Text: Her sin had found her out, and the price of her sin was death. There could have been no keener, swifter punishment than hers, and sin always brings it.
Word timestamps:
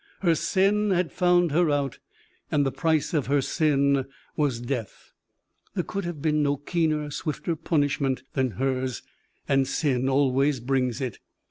Her 0.21 0.33
sin 0.33 0.89
had 0.89 1.11
found 1.11 1.51
her 1.51 1.69
out, 1.69 1.99
and 2.49 2.65
the 2.65 2.71
price 2.71 3.13
of 3.13 3.27
her 3.27 3.39
sin 3.39 4.05
was 4.35 4.59
death. 4.59 5.11
There 5.75 5.83
could 5.83 6.05
have 6.05 6.23
been 6.23 6.41
no 6.41 6.57
keener, 6.57 7.11
swifter 7.11 7.55
punishment 7.55 8.23
than 8.33 8.49
hers, 8.57 9.03
and 9.47 9.67
sin 9.67 10.09
always 10.09 10.59
brings 10.59 11.01
it. 11.01 11.19